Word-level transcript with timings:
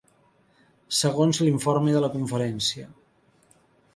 Segons 0.99 1.41
l'informe 1.43 1.93
de 1.97 2.03
la 2.05 2.11
conferència. 2.17 2.89